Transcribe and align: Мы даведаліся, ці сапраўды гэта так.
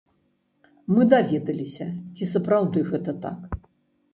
Мы 0.93 1.05
даведаліся, 1.11 1.85
ці 2.15 2.31
сапраўды 2.33 2.79
гэта 2.91 3.11
так. 3.29 3.41